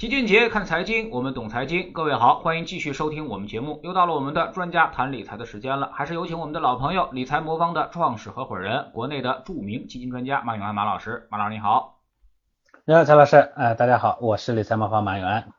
[0.00, 1.92] 齐俊杰看财经，我们懂财经。
[1.92, 3.80] 各位好，欢迎继续收听我们节目。
[3.82, 11.28] 又到了我们的专家谈理财的时间了，还是有请我们的老朋友，理财魔方的创始合伙人，国内的著名基金专家马永安马老师。
[11.30, 11.98] 马老师你好。
[12.86, 13.36] 你好，曹老师。
[13.36, 15.52] 呃，大家好，我是理财魔方马永安。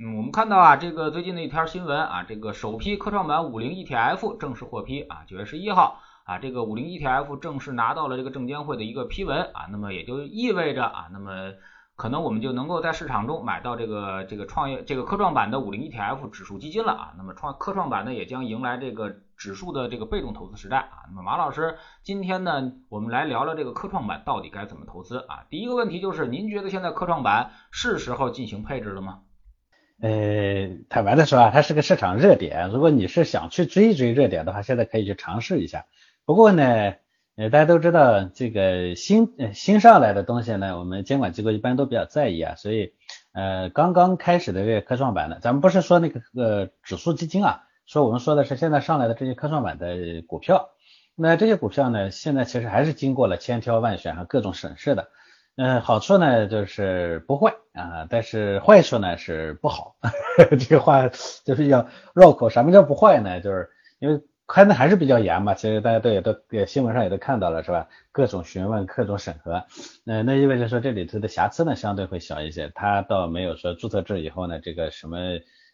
[0.00, 11.52] 嗯，我们看到啊，这个最近的一条新闻啊，这个首批科创板五零 ETF 正式获批啊，九月十一号啊，这个五零 ETF 正式拿到了这个证监会的一个批文啊，那么也就意味着啊，那么。
[11.94, 17.14] 可能我们就能够在市场中买到这个这个创业这个科创板的五零 ETF 指数基金了啊。
[17.16, 21.06] 那么创科创板呢也将迎来这个指数的这个被动投资时代啊。
[21.10, 25.44] 那么马老师今天呢我们来聊聊这个科创板到底该怎么投资啊。
[25.50, 29.20] 第一个问题就是您觉得现在科创板是时候进行配置了吗？
[30.00, 30.10] 呃，
[30.88, 35.84] 坦白的说啊，它是个市场热点，如果你是想去追一追热点的话，现在可以去尝试一下。
[36.24, 36.94] 不过呢。
[37.50, 42.92] 大家都知道这个新新上来的东西呢，我们监管机构一般都比较在意啊，所以
[43.32, 50.70] 呃刚刚开始的这个科创板呢，咱们不是说那个呃指数基金啊，说我们说的是现在上来的这些科创板的股票，
[51.16, 55.08] 那这些股票呢，现在其实还是经过了千挑万选和各种审视的，
[55.56, 59.96] 嗯，好处呢就是不坏啊，但是坏处呢是不好，
[60.60, 61.08] 这个话
[61.44, 63.40] 就是要绕口，什么叫不坏呢？
[63.40, 64.20] 就是因为。
[64.52, 66.36] 看的还是比较严嘛，其实大家都也都
[66.66, 67.88] 新闻上也都看到了是吧？
[68.12, 69.64] 各种询问，各种审核，
[70.04, 72.70] 那那意味着说这里头的瑕疵呢相对会小一些。
[72.74, 75.16] 它倒没有说注册制以后呢，这个什么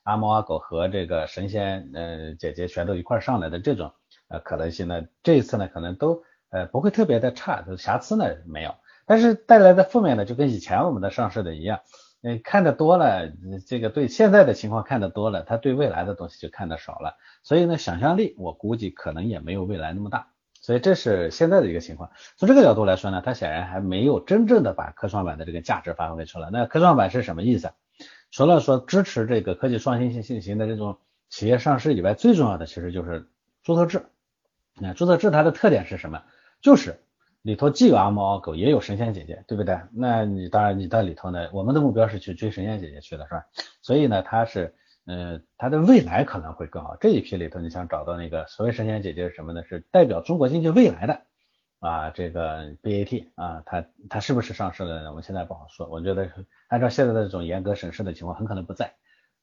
[0.05, 3.95] 阿猫阿狗和这个神仙呃姐姐全都一块上来的这种
[4.29, 11.81] 呃可能性呢，这一次呢可能都呃不会特别的差，瑕疵呢没有，但是带来的负面呢就跟以前我们的上市的一样。
[12.21, 13.33] 嗯，看的多了，
[13.65, 20.31] 这个对现在的情况看的多了，他对未来的东西就看的少了，所以呢，想象力我估计可能也没有未来那么大，
[20.61, 22.11] 所以这是现在的一个情况。
[22.37, 26.51] 从这个角度来说呢，它显然还没有真正的把科创板的这个价值发挥出来。
[26.51, 27.71] 那科创板是什么意思？
[28.33, 33.29] 除了说支持这个科技创新性型的这种企业上市以外，最重要的其实就是
[33.63, 34.07] 注册制。
[34.75, 36.25] 那注册制它的特点是什么？
[36.61, 37.01] 就是。
[37.49, 39.81] 里头既有阿猫阿狗，也有神仙姐姐，对不对？
[39.91, 43.47] 那你当然你在里头呢，我们的目标是去追神仙姐姐去的，是吧？
[43.81, 44.75] 所以呢，它是，
[45.07, 46.95] 呃，它的未来可能会更好。
[47.01, 49.65] 这一批里头，你想找到那个所谓神仙姐姐是什么呢？
[49.65, 51.23] 是代表中国经济未来的
[51.79, 55.09] 啊，这个 BAT 啊，它它是不是上市了呢？
[55.09, 55.89] 我们现在不好说。
[55.89, 56.31] 我觉得
[56.69, 58.93] 按照现在的这种严格审视的情况，很可能不在。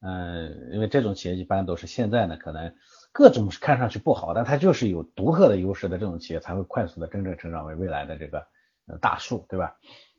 [0.01, 2.71] 嗯，因为这种企业一般都是现在呢，可能。
[3.17, 8.45] 各种看上去不好，但它就是有独特的优势的这种企业才会快速的真正成长为未来的这个
[8.99, 9.77] 大树，对吧？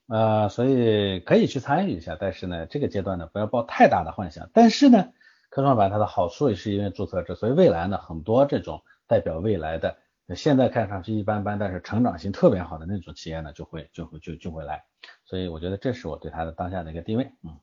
[0.09, 4.49] 呃，所以可以去参与一下，但是呢，这个阶段呢不要抱太大的幻想。
[4.55, 5.12] 但是呢，
[5.51, 9.99] 科创板它的好处也是因为注册制，所以未来呢很多这种代表未来的
[10.35, 14.85] 现在看上去一般般，但是成长性特别好的那种企业呢就会就会就就会来。
[15.27, 17.59] 所以我觉得这是我对它的当下的一个定位，嗯。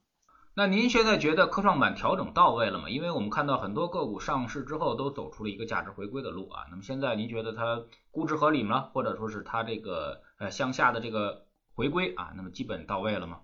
[0.56, 2.88] 那您现在觉得科创板调整到位了吗？
[2.88, 6.66] 因为我们看到很多个股上市之后都走出了一个价值回归的路啊。
[6.70, 7.82] 那么现在您觉得它
[8.12, 8.90] 估值合理吗？
[8.94, 13.40] 或者说是它这个呃向下的这个回归啊，那么基本到位了吗？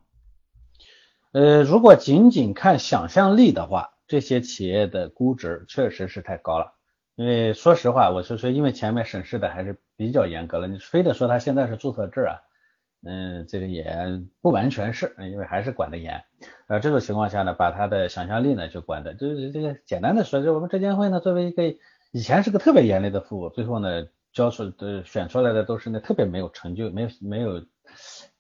[1.32, 6.76] 呃，如果仅仅看想象力的话，这些企业的估值确实是太高了。
[7.16, 12.38] 因为说实话，我是说，因为前面审视的还是比较严格了，你非得说它现在是注册制啊。
[13.02, 13.86] 嗯，这个也
[14.42, 16.22] 不完全是，因为还是管得严。
[16.68, 21.64] 呃，这种情况下呢，把他的想象力呢就管的，就是这个简单的说，就我们证监会呢作为一个
[22.12, 27.62] 以前是个特别严厉的父母，最后呢教出的选出来的都是那特别没有成就、没有没有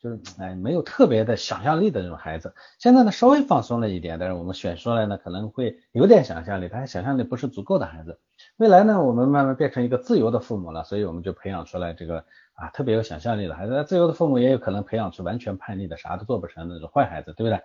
[0.02, 2.53] 就是哎没有特别的想象力的那种孩子。
[2.80, 8.20] 现在呢稍微放松了一点，但是我们选出来呢可能会有点想象力，但是想象力不是足够的孩子。
[8.59, 12.24] 未来呢我们慢慢变成一个自由的父母了，所以我们就培养出来这个。
[12.59, 17.62] 啊，特别有想象力的孩子，自由的父母也有可能培养出完全叛逆的、啥都做不成的那种坏孩子，对不对？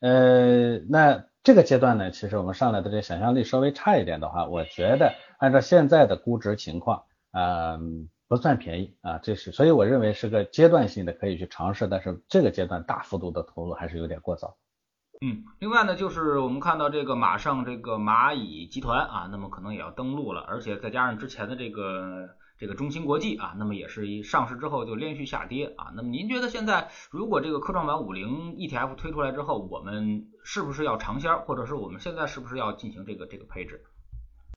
[0.00, 14.58] 呃，那这个阶段呢，其实我们上来的这想象力稍微差一点的话，我觉得按照现在的估值情况，嗯，不算便宜啊，这是，所以我认为是个阶段性的可以去尝试，但是这个阶段大幅度的投入还是有点过早。
[15.20, 22.30] 嗯，另外呢，就是我们看到这个马上这个蚂蚁集团啊，那么可能也要登陆了，而且再加上之前的这个。
[22.60, 25.92] 这个中芯国际啊，那么也是一上市之后就连续下跌啊。
[25.94, 33.84] 那么您觉得现在如果这个科创板五零 ETF 推出来之后，我们是不是要尝鲜，或者是我们现在是不是要进行这个这个配置？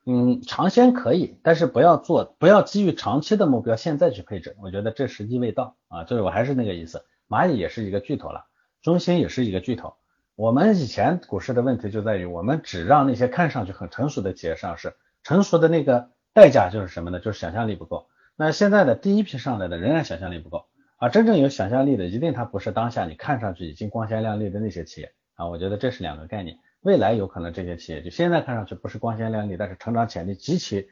[0.08, 6.04] 嗯，尝鲜可以，但是不要做，不要基于长期的目标现在去配置，我觉得这时机未到啊。
[6.04, 8.48] 就是我还是那个意思，蚂蚁也是一个巨头了，
[8.82, 9.94] 中芯也是一个巨头。
[10.36, 16.10] 我们以前股市的问题就在于，我们只让那些看上去很成熟的企业上市，成熟的那个。
[16.34, 17.20] 代价就是什么呢？
[17.20, 18.08] 就是想象力不够。
[18.38, 21.10] 那现在的第一批上来的仍然想象力不够啊！
[21.10, 26.58] 真正有想象力的，一定它不是当下你看上去已经光鲜亮丽的那些企业，啊，我觉得这是两个概念。
[26.80, 30.88] 未来有可能这些企业就现在看上去不是光鲜亮丽，但是成长潜力极其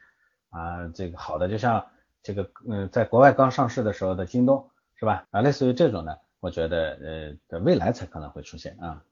[0.50, 1.86] 啊这个好的，就像
[2.22, 5.26] 这个嗯在国外刚上市的时候的京东是吧？
[5.30, 9.02] 啊，类似于这种呢，我觉得呃的未来才可能会出现啊。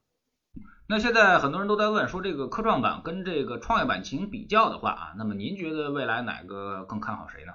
[0.87, 7.53] 那现在很多人都在问说，这个科创板跟这个创业板进行比较的话啊，那么您觉得未来哪个更看好谁呢？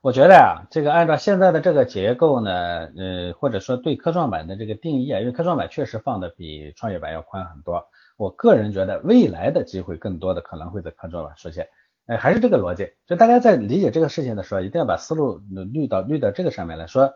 [0.00, 2.50] 我觉得呀，这个按照现在的这个结构呢，
[2.96, 7.88] 呃，或者说对科创板的这个定义啊，因为科创板确实放的比创业板要宽很多。
[8.16, 11.68] 我个人觉得未来的机会更多的可能会在科创板出现。
[12.06, 17.12] 哎，还是这个逻辑，就大家在理解这个事情的时候，一定要把思路捋到捋到这个上面来说。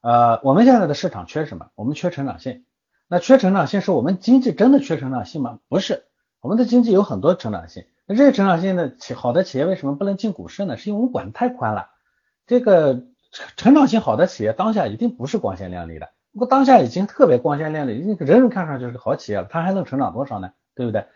[0.00, 1.68] 呃，我们现在的市场缺什么？
[1.74, 2.64] 我们缺成长性。
[3.12, 5.58] 那缺成长性是我们经济真的缺成长性吗？
[5.68, 6.04] 不是，
[6.40, 7.84] 我们的经济有很多成长性。
[8.06, 10.76] 那这些成长性的企好的企业为什么不能进股市呢？
[10.76, 11.90] 是因为我们管的太宽了。
[12.46, 13.02] 这个
[13.56, 16.10] 成长性好的企业，当下一定不是光鲜亮丽的。
[16.30, 20.52] 如果当下已经特别光鲜亮丽，人人看上去是好企业了，它还能成长多少呢？
[20.76, 21.06] 对不对？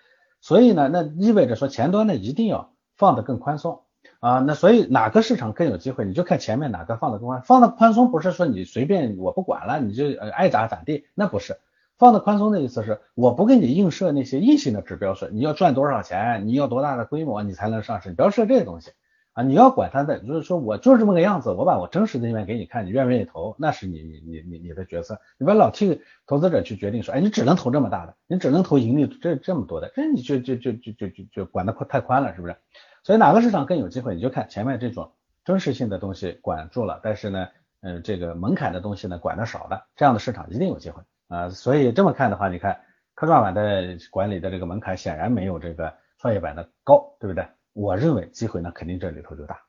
[0.41, 3.83] 所以呢，那意味着说前端呢一定要放得更宽松
[4.19, 4.41] 啊。
[4.41, 7.41] 那所以哪个市场更有机会，你就看前面哪个放得更宽。
[7.43, 11.57] 放的宽松不是说你随便我不管了，你就爱咋咋地，那不是。
[12.05, 18.91] 放的宽松的意思是，我不给你硬设那些硬性的指标，是你要赚多少钱，你要多大的规模，你才能上市，你不要设这些东西。
[19.33, 32.55] 啊，你要管他的，就是说我就是这么个样子，我把我真实的一面给你看，你愿不愿意投，那是你你你你的角色，你不要老替投资者去决定说，哎，你只能投这么大的，你只能投盈利这这么多的，这你就就就就就就就管的太宽了，是不是？
[33.03, 35.11] 所以哪个市场更有机会，你就看前面这种
[35.45, 37.49] 真实性的东西管住了，但是呢，
[37.81, 41.49] 嗯，这个门槛的东西呢管的少了，这样的市场一定有机会啊。
[41.49, 42.81] 所以这么看的话，你看
[43.15, 47.47] 科创板的管理的这个门槛显然没有这个创业板的高，对不对？
[47.73, 49.61] 我认为机会呢，肯定这里头就大。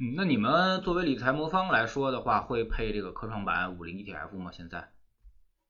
[0.00, 4.50] 嗯，那你们作为理财魔方来说的话，会配这个科创板五零 ETF 吗？
[4.52, 4.88] 现在？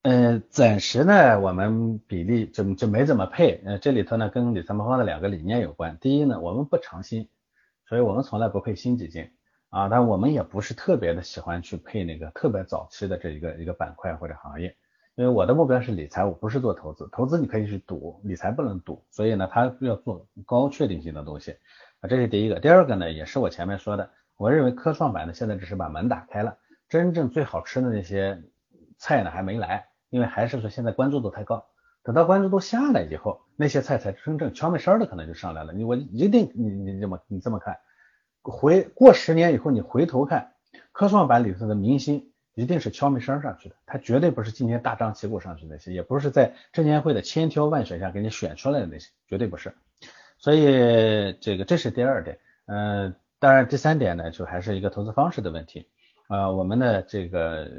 [0.01, 3.61] 嗯，暂时呢，我们比例就就没怎么配。
[3.65, 5.97] 呃，这里头呢，跟理财魔方的两个理念有关。
[5.99, 7.27] 第一呢，我们不长新，
[7.87, 9.31] 所以我们从来不配新基金
[9.69, 9.89] 啊。
[9.89, 14.77] 但我们也不是特别的喜欢去配那个特别早期的这一个一个板块或者行业。
[15.19, 17.09] 因为我的目标是理财，我不是做投资。
[17.11, 19.03] 投资你可以去赌，理财不能赌。
[19.11, 21.57] 所以呢，它要做高确定性的东西
[21.99, 22.57] 啊，这是第一个。
[22.61, 26.57] 第二个呢，也是我前面说的，我认为科创板呢现在只是把门打开了，
[26.87, 28.41] 真正最好吃的那些
[28.97, 31.65] 菜呢还没来，因为还是说现在关注度太高。
[32.01, 35.73] 等到关注度下来以后，那些菜才真正悄没声的可能就上来了。
[35.73, 37.77] 你我一定你你这么你这么看，
[38.41, 40.53] 回过十年以后你回头看
[40.93, 42.31] 科创板里头的明星。
[42.55, 49.73] 一定是敲门声上去的，它绝对不是今天大张旗鼓上去那些，也不是在证监会的千挑万选下给你选出来的那些，绝对不是。
[50.37, 55.87] 所以这个这是第二点，嗯，当然第三点呢，就还是一个投资方式的问题。
[56.27, 57.69] 呃，我们的这个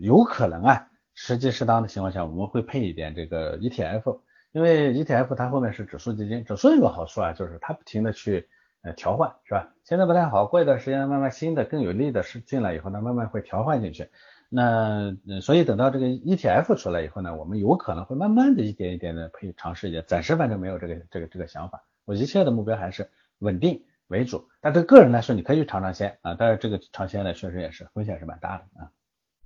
[0.00, 4.20] 有可能啊，时机适当的情况下，我们会配一点这个 ETF，
[4.52, 8.48] 因为 ETF 它后面是指数基金，指数有个好处啊，就是它不停的去。
[8.92, 9.72] 调换是吧？
[9.84, 14.10] 现在不太好，过一段时间慢慢新的更有利的是进来以后呢，慢慢会调换进去。
[14.48, 20.04] 那所以等到这个 ETF 出来以后呢，我们有可能会慢慢的一点一点的配尝试一点。
[20.06, 21.84] 暂时反正没有这个这个这个想法。
[22.04, 24.48] 我一切的目标还是稳定为主。
[24.60, 28.90] 但对个人来说，你可以去尝尝鲜啊，但是这个尝鲜呢，确实也是风险是蛮大的啊。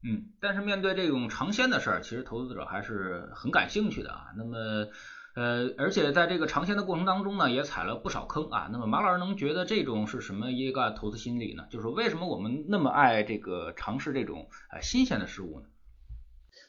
[0.03, 4.33] 嗯，但是面对这种尝鲜的事儿，其实投资者还是很感兴趣的啊。
[4.37, 4.87] 那么。
[5.37, 8.69] 呃，而且在这个尝鲜的过程当中呢，也踩了不少坑啊。
[8.73, 11.65] 那么马老师能觉得这种是什么一个投资心理呢？
[11.71, 15.67] 就是为什么我们那么爱这个尝试这种呃新鲜的事物呢？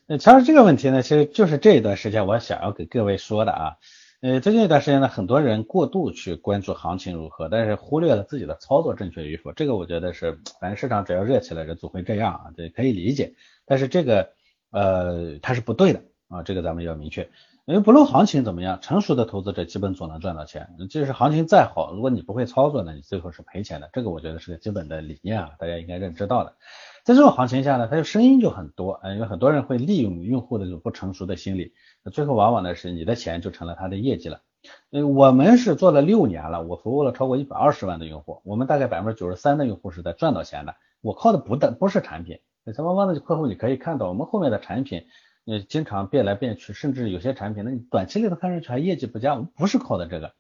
[0.08, 3.77] 呃，其实这个问题呢，其实就是这一段时间我想要给各位说的啊。
[4.22, 9.51] 呃，最近一段时间呢，很多人过度去关注行情如何，但是忽略了自己的操作正确与否。
[9.53, 13.34] 这个我觉得是，反正市场只要热起来，人总会这样啊，这可以理解。
[13.65, 14.30] 但是这个
[14.70, 17.27] 呃，它是不对的啊，这个咱们要明确。
[17.65, 20.75] 因为不论行情怎么样，成熟的投资者基本总能赚到钱。
[20.89, 23.89] 即使行情再好，如果你不会操作呢，你最后是赔钱的。
[23.94, 26.56] 这个我觉得是个基本的理念啊，大家应该认知到的。
[27.03, 34.41] 在这种行情下呢，它的声音就很多，嗯，有很多人会利用用户的这种不成熟的心理，那最后往往呢是你的钱就成了他的业绩了。
[34.91, 40.75] 嗯，我们是做了六年了，我服务了超过一百二十万的用户，我们大概百分之九十三的用户是在赚到钱的。
[41.01, 42.39] 我靠的不但不是产品，
[42.75, 45.06] 咱们方的客户你可以看到我们后面的产品。
[45.45, 50.36] 呃，经常变来变去，甚至有些产品，那你短期里头看上去还业绩不佳，我们不是靠的这个，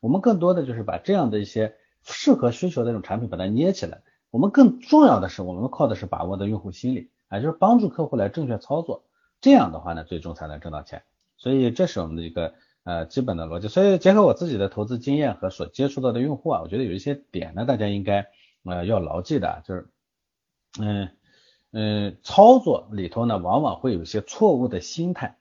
[0.00, 4.00] 我们更多的就是把这样的一些适合需求的这种产品把它捏起来。
[4.30, 9.04] 我们更重要的是，我们靠的是把握的用户心理，啊，就是帮助客户来正确操作，
[9.42, 11.02] 这样的话呢，最终才能挣到钱。
[11.36, 13.68] 所以这是我们的一个呃基本的逻辑。
[13.68, 18.26] 所以结合我自己的投资经验和所接触到的用户啊，我觉得有一些点呢，大家应该
[18.64, 19.86] 呃要牢记的，就是
[20.80, 21.10] 嗯。
[21.72, 25.36] 嗯，操作里头呢，往往会有一些错误的心态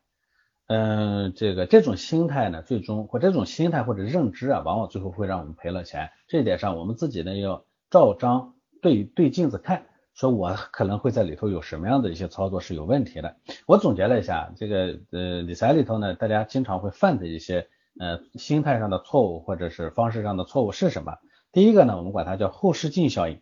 [0.68, 6.10] 嗯，这个这种心态呢，最终或这种心态或者认知啊，往往最后会让我们赔了钱。
[6.28, 13.36] 这一点上，我们自己呢要照章对对镜子看，说我可能会在里头有什么样的一些操作是有问题的。
[13.68, 17.68] 我总结了一下，这个呃理财里头呢，大家经常会犯的一些
[18.00, 21.18] 呃心态上的错误或者是方式上的错误是什么？
[21.52, 23.40] 第一个呢，我们管它叫后视镜效应，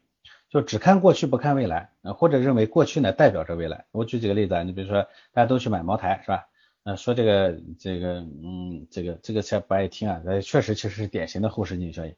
[0.53, 3.86] 就只看过去不看未来，或者认为过去呢代表着未来。
[3.91, 5.01] 我举几个例子啊，你比如说
[5.33, 6.48] 大家都去买茅台是吧？
[6.83, 12.13] 呃，说这个这个，嗯，这个这个才不爱听啊，呃，确实其实是典型的后视镜效应。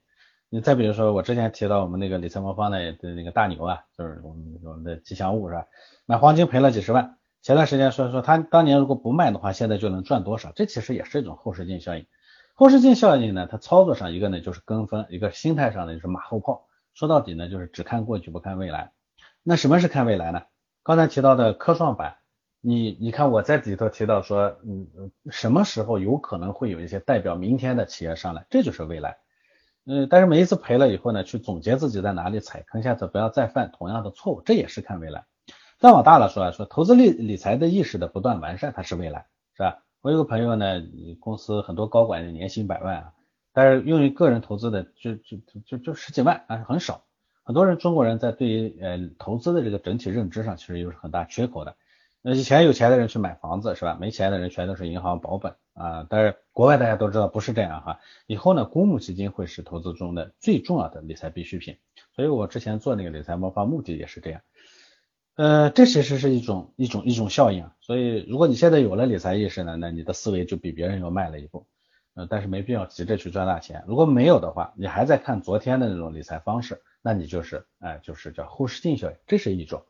[0.50, 5.68] 你再比如说，我之前提到我们那个理财魔方的的那个大牛啊，就是我们我们的吉祥物是吧？
[6.06, 10.52] 买黄金赔了几十万，前段时间说说他当年如果不卖的话，现在就能赚多少？
[10.54, 12.06] 这其实也是一种后视镜效应。
[12.54, 16.65] 后视镜效应呢，它操作上一个呢就是跟风，一个心态上呢就是马后炮。
[16.96, 18.92] 说到底呢，就是只看过去不看未来。
[19.44, 20.42] 那什么是看未来呢？
[20.82, 22.16] 刚才提到的科创板。
[22.68, 29.18] 你你看我在里头提到说，嗯什么时候有可能会有一些代表明天的企业上来，这就是未来。
[29.86, 35.26] 嗯，但是每一次赔了以后呢，去总结自己在哪里踩坑，下次不要再犯同样的错误，这也是看未来。
[35.78, 39.84] 再往大了说，说投资理理财的意识的不断完善，它是未来，是吧？
[40.02, 40.82] 我有个朋友呢，
[41.20, 43.14] 公司很多高管年薪百万啊，
[43.56, 47.06] 但是用于个人投资的就就就就十几万啊，很少。
[47.44, 51.78] 很多人中国人在对于呃投资的这个整体认知上，其实有很大缺口的。
[52.22, 53.98] 那以前有钱的人去买房子是吧？
[54.02, 56.06] 没钱的人全都是银行保本啊。
[56.10, 58.00] 但是国外大家都知道不是这样哈。
[58.28, 61.78] 以后呢，公募基金会是投资中的最重要的理财必需品。
[62.14, 64.42] 所以我之前做那个理财魔方目的也是这样。
[65.36, 67.70] 呃，这其实是一种一种一种效应。
[67.80, 71.68] 所以如果你现在有了理财意识呢，那你的思维就比别人要迈了一步。
[72.16, 73.84] 呃，但是没必要急着去赚大钱。
[73.88, 79.84] 如果没有的话，你还在看昨天的那种理财方式，那你就是哎，就是叫后视镜效应，这是一种。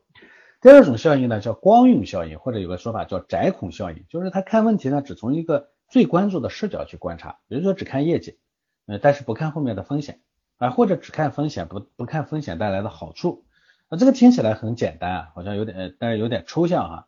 [0.60, 8.38] 第二种效应呢，叫光晕效应，或者有个说法叫窄孔效应，就是他看问题呢，只从一个最关注的视角去观察，比如说只看业绩，
[8.86, 10.20] 呃，但是不看后面的风险
[10.56, 13.44] 啊，或者只看风险，不不看风险带来的好处，
[13.88, 17.06] 啊，这个听起来很简单啊，好像有点，但是有点抽象哈，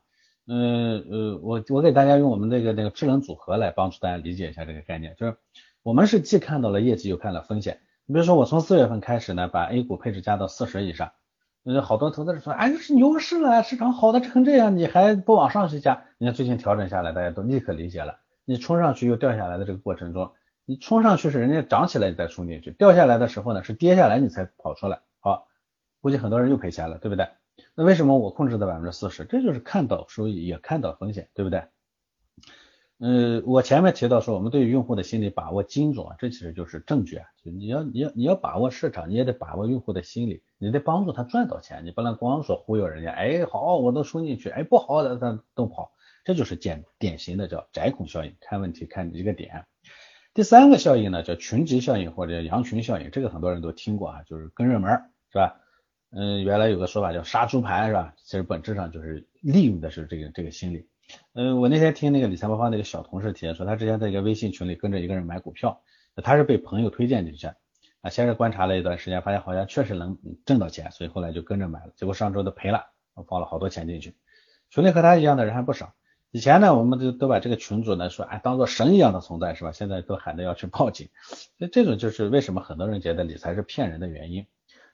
[0.49, 5.37] 呃呃，我我给大家用我们这个那个智能组合来帮助大家理解一下这个概念，就是
[5.83, 11.12] 我们是既看到了业绩，又看了风险，你比如说我从四月份开始呢，把 A 股配置加到四十以上。
[11.64, 16.05] 有好多投资者说，哎，是牛市了，市场好的成这样，你还不往上去加？
[16.17, 18.21] 你看最近调整下来，大家都立刻理解了。
[18.47, 20.33] 你冲上去又掉下来的这个过程中，
[20.64, 25.00] 你冲上去是人家涨起来你再冲进去，掉下来的时候呢是跌下来你才跑出来。
[25.21, 25.47] 好，
[26.00, 27.28] 估计很多人又赔钱了，对不对？
[27.74, 29.24] 那为什么我控制在百分之四十？
[29.24, 31.64] 这就是看到收益也看到风险，对不对？
[33.00, 37.26] 嗯，我前面提到说，我们对于用户的心理把握精准，这其实就是证据啊。
[37.44, 43.12] 就你要你要你要把握市场，你也得把握用户的心理，你得帮助他赚到钱，你不能光说忽悠人家。
[43.12, 45.92] 哎，好，我都输进去，哎，不好的他都跑，
[46.24, 49.64] 这就是典典型的叫窄孔效应，看问题看一个点。
[50.34, 54.90] 第三个效应呢，叫群集效应或者羊群效应，这个很多人都听过啊，就是跟热门
[55.30, 55.60] 是吧？
[56.10, 58.14] 嗯，原来有个说法叫杀猪盘是吧？
[58.16, 60.88] 其实本质上就是利用的是这个这个心理。
[61.34, 65.82] 嗯，我那天听那个理财魔方那个小同事提说，他之前在一个微信群里跟着一个人买股票，
[66.22, 67.46] 他是被朋友推荐进去
[68.00, 74.14] 啊，先是观察了一段时间，发现好像确实能挣到钱，所以后来就跟着买了，结果上周都赔了，我放了好多钱进去。
[74.70, 75.94] 群里和他一样的人还不少，
[76.30, 79.72] 以前呢，我们都都把这个群主呢说，哎，当做神一样的存在是吧？
[79.72, 81.08] 现在都喊着要去报警，
[81.58, 84.46] 所以这种就是为什么很多人觉得理财是骗人的原因。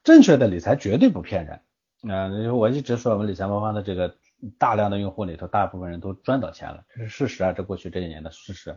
[0.04, 1.60] 正确的理财绝对不骗人，
[2.04, 4.14] 嗯，我一直说我们理财魔方的这个。
[4.58, 8.76] 大量的用户里头，大部分人都赚到钱了，这是事实啊，这过去这一年的事实。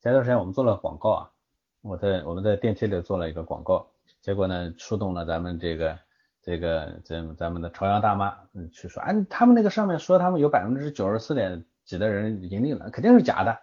[0.00, 1.30] 前段时间我们做了广告啊，
[1.82, 3.90] 我在我们在电梯里做了一个广告，
[4.22, 5.98] 结果呢触动了咱们这个
[6.40, 13.58] 这个咱咱们的朝阳大妈，嗯，去说，哎，他们那个上面说他们有百分之九十四点几的人盈利了，肯定是假的，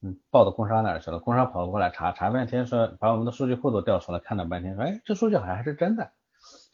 [0.00, 6.10] 嗯，报到工商那儿去了，工商跑过来查查半天，说把我们的数据库都调出来看了半天，说，哎，这数据好像还是真的。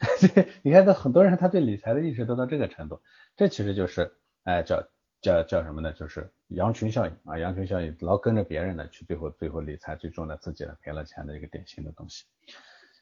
[0.62, 3.00] 你看，这很多人他对理财的意识都到这个程度，
[3.36, 4.82] 这其实就是哎叫
[5.20, 5.92] 叫叫什么呢？
[5.92, 12.24] 就是羊群效应啊，羊群效应老跟着别人的去，最后最后理财最终呢自己呢赔了钱的一个典型的东西。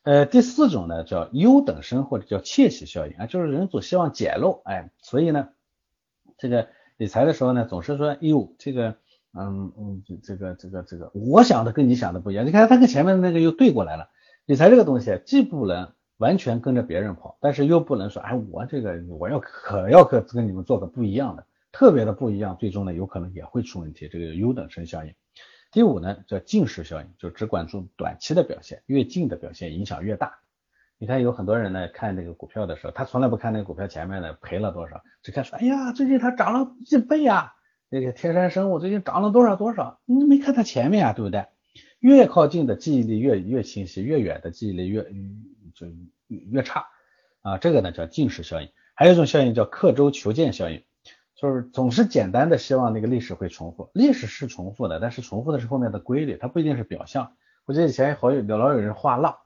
[0.03, 5.49] 呃，第四种呢叫优等生或者叫窃喜效应啊，就是人总希望捡漏，哎，所以呢
[6.37, 8.97] 这个理财的时候呢总是说，呦这个
[9.33, 14.11] 嗯嗯这个这个这个我想的跟你想的不一样，你看他跟前面那个又对过来了，
[14.45, 15.93] 理财这个东西既不能。
[16.21, 24.07] 完全跟着别人跑，但是又不能说，哎，我这个我要可要可跟你们做个不一样的，特别的不一样，最终呢有可能也会出问题。
[24.07, 25.15] 这个优等生效应。
[25.73, 30.39] 第五呢叫近视效应，就只关注短期的表现，越近的表现影响越大。
[30.99, 37.55] 你看有很多人呢看那个股票的时候，他从来不看那个股票前面的赔了多少，只看说，哎呀，最近它涨了一倍呀，
[37.89, 41.47] 那个天山生物最近涨了多少多少，你没看它前面啊，对不对？
[42.01, 45.07] 越靠近的记忆力越越清晰，越远的记忆力越
[45.89, 45.95] 就
[46.27, 46.87] 越差
[47.43, 47.59] 啊。
[47.59, 48.69] 这个呢叫近视效应。
[48.95, 50.85] 还有一种效应叫刻舟求剑效应，
[51.35, 57.33] 就是总是简单的希望那个历史会重复，历史是重复的，但是重复的是后面的规律，它不一定是表象。
[57.65, 59.39] 我记得以前好有老有人画浪，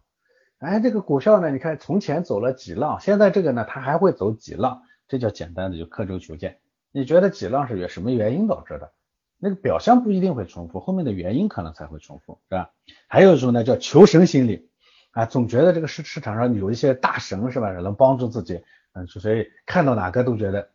[0.58, 6.58] 哎，这个股票呢，你看从前走了几浪，现在这个呢，它还会走几浪，这叫简单的就刻舟求剑。
[6.90, 8.92] 你觉得几浪是原什么原因导致的？
[9.38, 12.70] 那个表象不一定会重复，后面的原因可能才会重复，是吧？
[13.08, 14.70] 还有一种呢叫求神心理
[15.14, 18.62] 啊，总觉得这个市市场上有一些大神是吧，能帮助自己，
[18.94, 20.68] 嗯，所以看到哪个都觉得，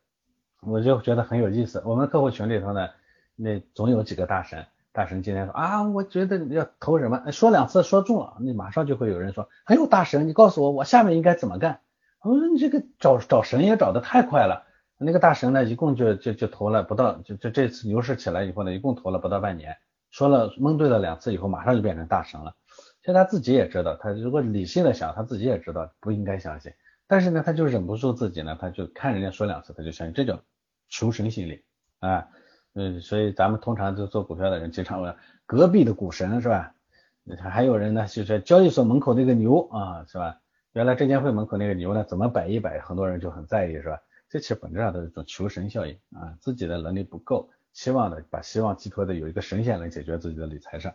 [0.62, 1.84] 我就觉得很有意思。
[1.86, 2.88] 我们客户群里头呢，
[3.36, 11.82] 那总有几个大神，大神今天说啊，我觉得要投什么，说两次说中了，你马上就会有人说，很有大神，你告诉我我下面应该怎么干？
[12.22, 14.66] 我说你这个找找神也找的太快了。
[14.98, 19.78] 那个大神呢，一共就就就投了不到，就就这次牛市起来以后呢，一共投了不到半年，
[20.12, 22.56] 说了蒙对了两次以后，马上就变成大神了。
[23.10, 26.72] 其实他自己也知道，他如果理性的想，他自己也知道不应该相信，
[27.08, 30.44] 但是呢，他就忍不住自己呢，他就看人家说两次，他就相信，这叫
[30.90, 31.64] 求神心理
[31.98, 32.28] 啊。
[32.76, 35.16] 嗯，所以咱们通常就做股票的人经常问
[35.48, 36.72] 隔壁的股神是吧？
[37.40, 40.40] 还有人呢，就是交易所门口那个牛啊，是吧？
[40.74, 44.00] 原来证监会门口那个牛呢，怎么摆一摆，很多人就很在意是吧？
[44.30, 50.94] 这其实本质上都是一种求神效应啊，自己的能力不够，期望的把希望寄托的有一个神仙能解决自己的理财上，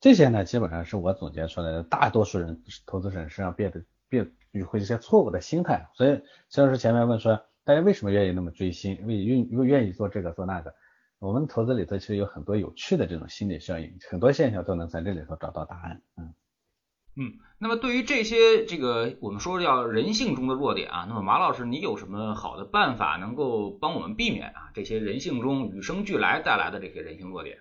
[0.00, 10.74] 这些呢基本上是我总结出来的，大多数人投资人身上变得变与会一些错误的心态，所以肖老师前面问说大家为什么愿意那么追星，为愿又愿意做这个做那个，
[11.18, 16.34] 我们投资里头其实有很多有趣的这种心理效应，很多现象都能在这里头找到答案，嗯。
[17.16, 27.58] 嗯，那么对于这些这个我们说叫人性中的弱点啊，那么马老师你有什么好的办法能够帮我们避免啊这些人性中与生俱来带来的这些人性弱点？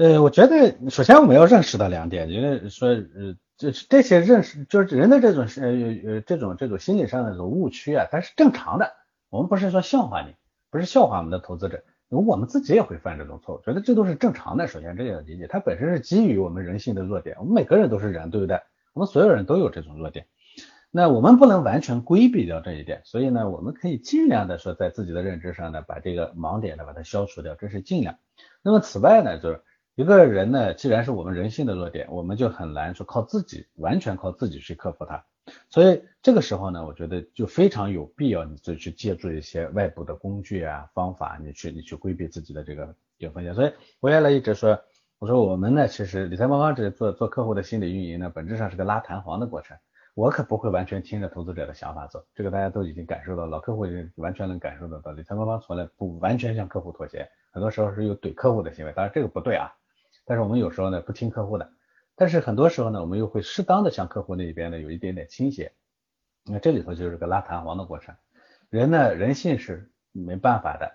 [0.00, 8.94] 呃，我觉得首先我们要认识到两点，因为说呃这这些认识就是人的这种呃呃这种这种心理上的这种误区啊，它是正常的，
[9.28, 10.34] 我们不是说笑话你，
[10.70, 11.84] 不是笑话我们的投资者。
[12.08, 14.66] 我们自己也会犯这种错误，觉得这都是正常的。
[14.68, 17.36] 首先这个要理解，它本身是基于我们人性的弱点。
[17.38, 18.58] 我们每个人都是人，对不对？
[18.94, 20.24] 我们所有人都有这种弱点。
[20.90, 28.16] 那我们不能完全规避掉这一点，所以呢，我们可以尽量的说，在自己的认知上呢，把这个盲点呢把它消除掉，这是尽量。
[28.62, 29.60] 那么此外呢，就是
[30.00, 35.22] 一个人呢，既然是我们人性的弱点，我们就很难说靠自己完全靠自己去克服它。
[35.68, 43.54] 所以这个时候呢，我觉得就非常有必要，你就去借助一些外部的工具啊、方法，你去你去规避自己的这个有风险。
[43.54, 44.80] 所以我原来一直说，
[45.18, 49.76] 我说我们呢，其实理财魔方这做做客户的心理运营呢，本质上是个拉弹簧的过程。
[50.14, 55.12] 我可不会完全听着投资者的想法走，这个大家都已经感受到，老客户也完全能感受得到。
[55.12, 59.70] 理财魔方从来不完全向客户妥协，很多时候是有怼客户的行为，当然这个不对啊。
[60.30, 61.72] 但是我们有时候呢，不听客户的。
[62.14, 65.72] 但是很多时候呢，我们又会适当的向客户那边呢有一点点倾斜，
[66.44, 68.14] 那这里头就是个拉弹簧的过程。
[68.68, 70.88] 人呢，人性是没办法的，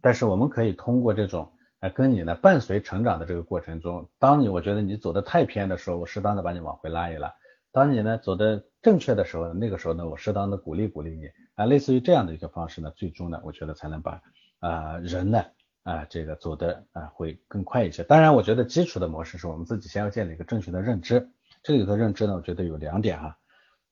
[0.00, 7.28] 但是我们可以通过这种呃跟你呢伴随成长的这个过程中，当你我觉得你走的太偏的时候，我适当的把你往回拉一拉；
[7.70, 14.20] 当你呢走的正确的时候，那个时候呢我适当的鼓励鼓励你啊，类似于这样的一个方式呢，最终呢我觉得才能把
[14.58, 15.44] 啊人呢。
[15.82, 18.04] 啊，这个走的啊会更快一些。
[18.04, 21.30] 当然，我觉得基础的模式是我们自己先要建立一个正确的认知。
[21.62, 23.38] 这里头认知呢，我觉得有两点哈，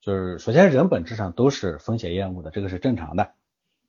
[0.01, 3.33] 就是首先人本质上都是风险厌恶的，这个是正常的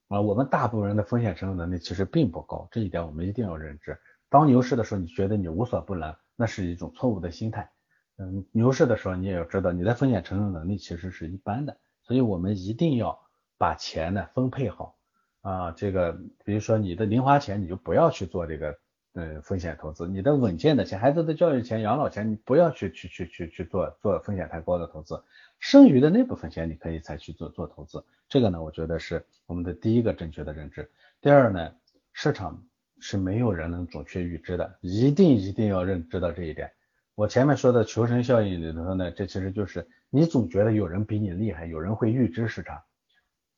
[0.09, 0.21] 啊。
[0.21, 3.99] 我们大部分人的风险承受能力其实并不高，这一点我们一定要认知。
[4.29, 7.71] 当牛市的时候，你觉得你无所不能，那是一种错误的心态。
[8.19, 13.21] 嗯，牛市的时候，你也要知道你的风险承受能力其实是一般的，所以我们一定要
[13.59, 14.97] 把钱呢分配好。
[15.43, 18.79] 啊，这个比如说你的零花钱，你就不要去做这个
[19.13, 20.09] 呃风险投资。
[20.09, 25.23] 你的稳健的钱，孩子的教育钱、养老钱，你不要去去去去去做做风险太高的投资。
[25.59, 28.05] 剩余的那部分钱，你可以才去做做投资。
[28.29, 30.91] 这个呢，我觉得是我们的第一个正确的认知。
[31.21, 31.73] 第二呢，
[32.13, 32.65] 市场
[33.01, 36.71] 是没有人能准确预知的，一定一定要认知到这一点。
[37.15, 42.81] 我前面说的求生效应里头呢，这其实就是你总觉得有人比你厉害，有人会预知市场，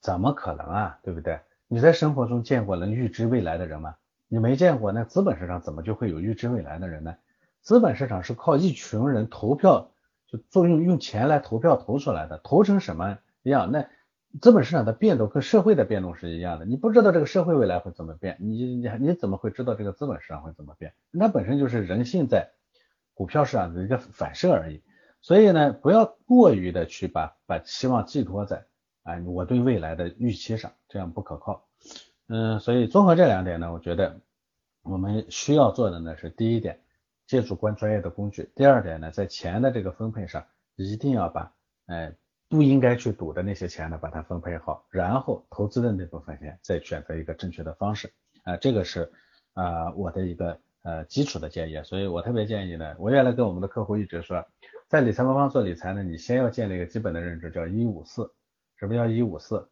[0.00, 0.98] 怎么可能啊？
[1.02, 1.38] 对不对？
[1.68, 3.96] 你在生活中见过能预知未来的人吗？
[4.28, 7.14] 你没见过，那资本市场怎么就会有预知未来的人呢？
[7.60, 9.90] 资本市场是靠一群人投票，
[10.26, 13.70] 就作用用钱来投票投出来的，投成什么样？
[13.70, 13.86] 那
[14.40, 20.92] 资本市场的变动跟社会的变动是一样的，你不知道这个社会未来会怎么变，你你你怎么会知道这个资本市场会怎么变？
[21.10, 22.50] 那本身就是人性在
[23.14, 24.82] 股票市场的一个反射而已。
[25.20, 28.66] 所以呢，不要过于的去把把期望寄托在。
[29.04, 31.66] 哎，我对未来的预期上，这样不可靠。
[32.26, 34.18] 嗯，所以综合这两点呢，我觉得
[34.82, 36.80] 我们需要做的呢是第一点，
[37.26, 40.44] 借助关专业的工具；第二点呢，在钱的这个分配上，
[40.76, 41.52] 一定要把，
[41.86, 42.14] 哎，
[42.48, 48.10] 不应该去赌的那些钱呢，把它分配好，然后投资的那部分钱再选择一个正确的方式，
[48.44, 49.12] 啊，这个是
[49.52, 54.46] 啊我的一个呃基础的建议，所以我特别建议呢，我原来跟我们的客户一直说，
[54.88, 58.32] 在理财魔方做理财呢，你先要建立一个基本的认知，叫一五四，
[58.76, 59.68] 什么叫一五四？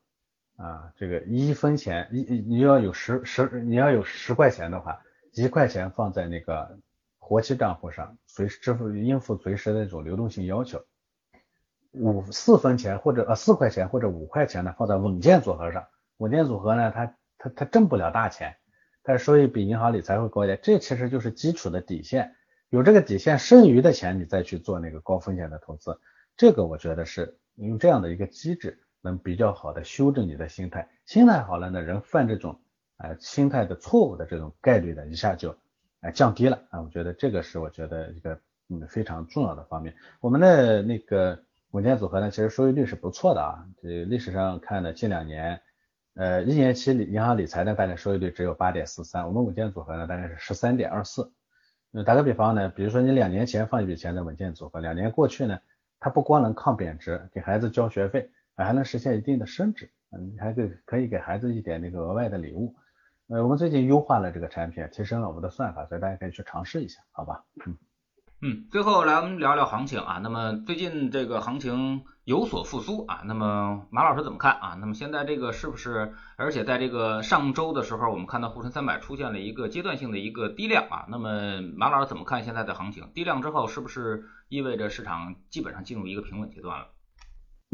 [0.56, 6.78] 啊，这个一分钱一你要有十十你要有十块钱的话，一块钱放在那个
[7.18, 10.84] 活期账户上，随时支付应付随时的那种流动性要求。
[11.92, 15.86] 五四分钱或者呃四块钱或者五块钱呢，放在稳健组合上。
[16.18, 18.56] 稳健组合呢，它它它挣不了大钱，
[19.02, 20.60] 但是收益比银行理财会高一点。
[20.62, 22.36] 这其实就是基础的底线，
[22.68, 25.98] 有这个底线，剩余的钱你再去做那个高风险的投资。
[26.36, 28.78] 这个我觉得是用这样的一个机制。
[29.02, 32.58] 能比较好的修正你的心态，心态好了呢，人犯这种
[32.98, 35.54] 呃心态的错误的这种概率呢，一下就
[36.00, 36.80] 呃降低了啊。
[36.80, 39.94] 我觉得这个是我觉得一个嗯非常重要的方面。
[40.20, 41.38] 我们的那个
[41.72, 43.66] 稳健组合呢，其实收益率是不错的啊。
[43.82, 45.60] 这历史上看呢，近两年
[46.14, 51.32] 呃一年期银行理财呢，大概收益率只有八点四三，我们稳健组合呢大概是十三点二四。
[51.90, 55.58] 那打个比方呢，比如说你两年前放一笔钱在稳健组合，两年过去呢，
[55.98, 58.30] 它不光能抗贬值，给孩子交学费。
[58.64, 62.74] 还能实现一定的升值，嗯，还可可以给孩子一点那个额外的礼物，
[63.28, 67.44] 呃，我们最近优化了这个产品，提升了我们的算法，所以大家可以去尝试一下，好吧？
[67.66, 67.76] 嗯
[68.44, 74.76] 嗯，最后来我们聊聊行情啊，那么最近这个行情有所复苏啊，那么马老师怎么看啊？
[74.80, 83.12] 那么现在这个是不是，而且在这个上周的时候，我们看到沪深三百出现了一个阶段性的一个低量啊，那么马老师怎么看现在的行情？
[83.14, 86.88] 低量之后是不是意味着市场基本上进入一个平稳阶段了？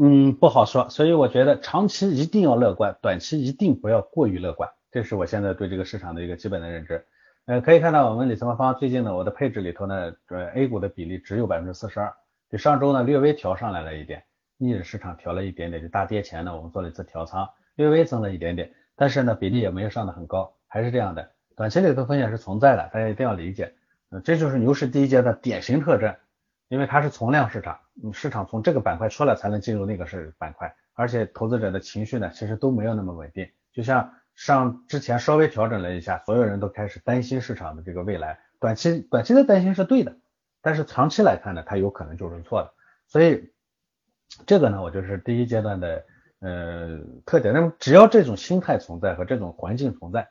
[0.01, 7.05] 嗯，不好说，所以我觉得长期一定要乐观，短期一定不要过于乐观，这是我现在对这个市场的一个基本的认知。
[7.47, 12.13] 呃，可以看到我们理财魔方最近呢，我的配置里头呢，呃，A 股的比例只有百分之四十二，
[12.49, 14.23] 比上周呢略微调上来了一点，
[14.57, 23.73] 逆着市场调了一点点，就大跌前呢，我们做了一次调仓，略微增了一点点，但是呢，比例也没有上的很高，还是这样的，短期里头风险是存在的，大家一定要理解，
[24.11, 26.15] 呃，这就是牛市第一阶段典型特征。
[26.69, 27.79] 因为它是从量市场，
[28.13, 33.49] 市场从这个板块出来才能进入那个是板块，而且投资者的情绪呢，其实都没有那么稳定。
[33.71, 40.17] 就像上之前稍微调整了一下，所有人都开始担心市场的这个未来，短期短期的担心是对的，
[40.61, 42.73] 但是长期来看呢，它有可能就是错的。
[43.07, 43.51] 所以
[44.45, 46.05] 这个呢，我就是第一阶段的
[46.39, 47.53] 呃特点。
[47.53, 50.29] 那么只要这种心态存在和这种环境存在，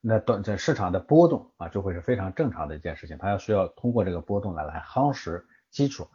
[0.00, 3.18] 那短这市场的波动啊，就会是非常正常的一件事情。
[3.18, 5.44] 它要需要通过这个波动呢来夯实。
[5.70, 6.08] 基础，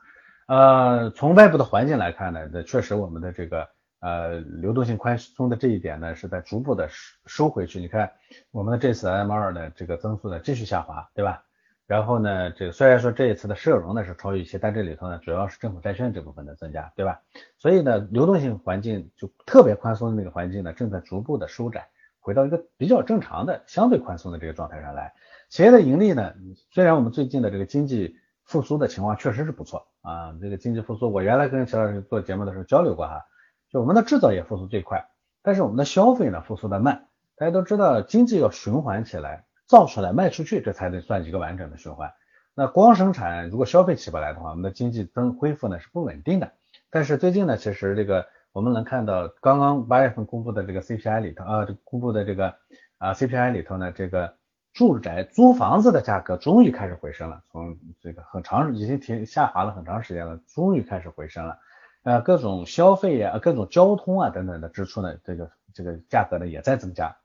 [0.48, 3.68] 呃，从外部的环境来看呢，这确实我们的这个
[4.00, 7.80] 呃流动性宽松的这一点呢，是在逐步的收收回去。
[7.80, 8.12] 你看
[8.52, 11.44] 我们的这次 M 二的这个增速呢继续下滑，对吧？
[11.86, 17.22] 然后呢，这个虽然说这一次的社融呢是超预期，但这里头呢主要是政府债券这部分的增加，对吧？
[17.58, 21.88] 所以呢，流动性环境就特别宽松的那个环境呢，正在逐步的收窄，
[22.20, 25.14] 回到一个比较正常的相对宽松的这个状态上来。
[25.50, 26.34] 企业的盈利呢，
[26.72, 33.26] 虽然我们最近的这个经济复苏的情况确实是不错啊，这个经济复苏，我原来跟齐老师做节目的时候交流过哈，
[33.70, 35.06] 就我们的制造业复苏最快，
[35.42, 37.08] 但是我们的消费呢复苏的慢。
[37.36, 42.14] 大家都知道，经济要循环起来，造出来卖出去，这才能算一个完整的循环。
[42.54, 46.52] 那光生产，如果消费起不来的话，我们的经济增恢复呢是不稳定的。
[46.92, 52.54] 但是最近呢，其实这个我们能看到，刚刚八月份公布的这个 CPI 里头啊，公布的这个
[52.98, 54.36] 啊 CPI 里头呢，这个。
[54.74, 61.60] 住宅租房子的价格终于开始回升了，从这个很长已经停下滑了很长时间了，终于开始回升了。
[62.02, 67.16] 呃，各种消费呀、各种交通啊等等的支出呢，这个这个价格呢也在增加。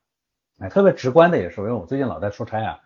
[0.58, 2.80] 哎，特别直观的也是，因为我最近老在出差啊，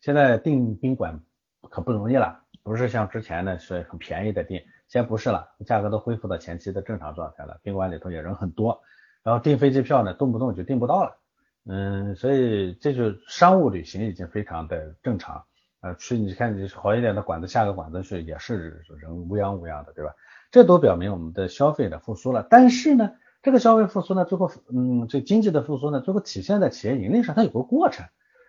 [0.00, 1.20] 现在订宾馆
[1.68, 8.80] 可不容易了，不是像之前呢是很便宜的订，现在不是了，价格都恢复到前期的正常状态了，宾馆里头也人很多，
[9.24, 11.18] 然后订飞机票呢动不动就订不到了。
[11.66, 15.44] 嗯，所以这就商务旅行已经非常的正常，
[15.80, 20.14] 呃，去你看你好一点的馆子下个馆子去也是人乌泱乌泱的，对吧？
[20.50, 22.46] 这都表明我们的消费的复苏了。
[22.48, 28.06] 但是呢，这个消费复苏呢，最后嗯，这经济的复苏呢，最后体现在企业盈利上，它有个过程，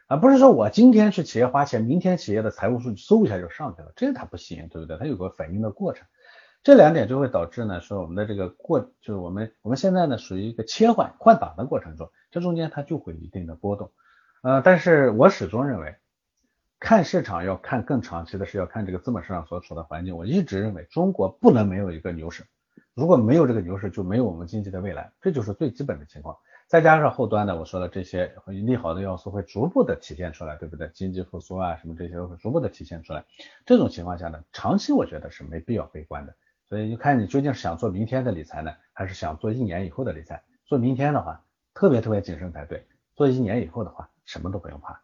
[0.08, 4.97] 而不是说我今天去企业花钱，明天企业的财务数据嗖一下就上去了，这它不行，对不对？
[4.97, 6.06] 它有个反应的过程。
[6.65, 13.91] 这两点就会导致呢，说我们的这个过，就是我们我们现在呢属于一个切换换挡的过程中，这中间它就会一定的波动，
[14.41, 15.95] 呃，但是我始终认为，
[16.80, 20.17] 看市场要看更长期的是要看这个资本市场所处的环境。
[20.17, 22.43] 我一直认为中国不能没有一个牛市，
[22.95, 26.36] 如果没有这个牛市，就没有我们经济的未来，这就是最基本的情况。
[26.67, 30.89] 再加上后端的我说的这些利好的要素会逐步的体现出来，对不对？
[30.95, 33.23] 经济复苏啊什么这些会逐步的体现出来。
[33.67, 36.34] 这种情况下呢，长期我觉得是没必要悲观的。
[36.67, 40.43] 所以就看你究竟是想做明天的理财呢，还是想做一年以后的理财？
[40.65, 42.80] 做明天的话，特别特别谨慎才对；
[43.15, 45.01] 做一年以后的话，什么都不用怕。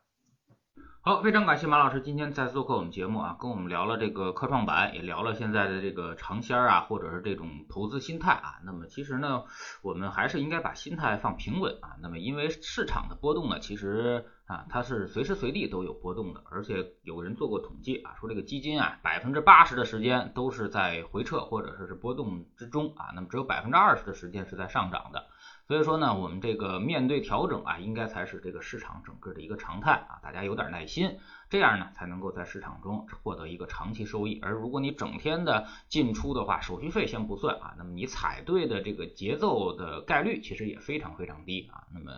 [1.03, 8.59] 好，非常感谢马老师今天再次做客我们节目啊，跟我们聊了这个科创板，也聊了现在的这个尝鲜啊，或者是这种投资心态啊。
[8.63, 9.43] 那么其实呢，
[9.81, 11.97] 我们还是应该把心态放平稳啊。
[12.03, 25.27] 那么因为市场的波动呢，其实啊它是随时随地都有波动的，而且有人做过统计啊，说这个基金啊百分之八十的时间都是在回撤或者说是波动之中啊，那么只有百分之二十的时间是在上涨的。
[25.67, 31.17] 所以说呢，我们这个面对调整啊，应该才是这个市场整个的一个常态啊，大家有点耐心，
[31.49, 34.39] 这样呢才能够在市场中获得一个长期收益。
[34.41, 41.87] 而如果你整天的进出的话，手续费先不算啊，那么你踩对的这个节奏的概率其实也非常非常低啊。
[41.93, 42.11] 那么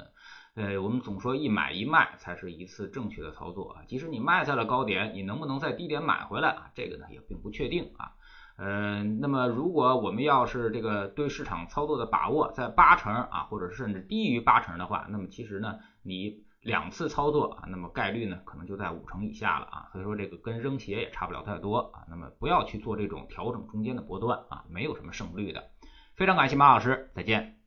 [0.55, 6.71] 呃，我们总说一买一卖才是一次正确的操作啊，即使你卖在了高点，你能不能在低点买回来啊？
[6.75, 8.11] 这个呢也并不确定啊。
[8.55, 19.89] 呃，那么如果我们要是这个对市场操作的把握在八成啊，或者甚至低于八成的话，那么其实呢，你两次操作啊，那么概率呢可能就在五成以下了啊。
[19.91, 22.05] 所以说这个跟扔鞋也差不了太多啊。
[22.07, 25.71] 那么不要去做这种调整中间的波段啊，没有什么胜率的。
[26.15, 27.57] 非常感谢马老师，再见。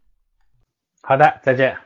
[1.03, 1.86] 好的，再见。